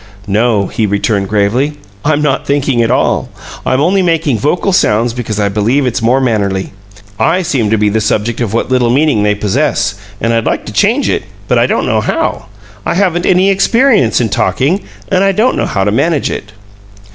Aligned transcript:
"No," 0.25 0.65
he 0.65 0.87
returned, 0.87 1.29
gravely. 1.29 1.73
"I'm 2.03 2.23
not 2.23 2.47
thinking 2.47 2.81
at 2.81 2.89
all; 2.89 3.29
I'm 3.67 3.79
only 3.79 4.01
making 4.01 4.39
vocal 4.39 4.73
sounds 4.73 5.13
because 5.13 5.39
I 5.39 5.47
believe 5.47 5.85
it's 5.85 6.01
more 6.01 6.19
mannerly. 6.19 6.73
I 7.19 7.43
seem 7.43 7.69
to 7.69 7.77
be 7.77 7.87
the 7.87 8.01
subject 8.01 8.41
of 8.41 8.51
what 8.51 8.71
little 8.71 8.89
meaning 8.89 9.21
they 9.21 9.35
possess, 9.35 9.93
and 10.19 10.33
I'd 10.33 10.47
like 10.47 10.65
to 10.65 10.73
change 10.73 11.07
it, 11.07 11.21
but 11.47 11.59
I 11.59 11.67
don't 11.67 11.85
know 11.85 12.01
how. 12.01 12.47
I 12.83 12.95
haven't 12.95 13.27
any 13.27 13.51
experience 13.51 14.19
in 14.19 14.29
talking, 14.29 14.81
and 15.09 15.23
I 15.23 15.33
don't 15.33 15.55
know 15.55 15.67
how 15.67 15.83
to 15.83 15.91
manage 15.91 16.31
it." 16.31 16.51